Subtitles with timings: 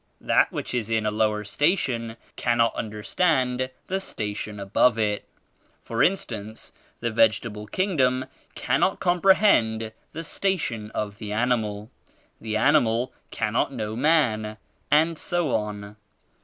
[0.19, 5.27] That which is in a lower station cannot understand the station above it.
[5.79, 8.25] For instance the vegetable kingdom
[8.55, 11.91] cannot comprehend the station of the animal;
[12.39, 14.57] the animal cannot know man
[14.89, 15.97] and so on.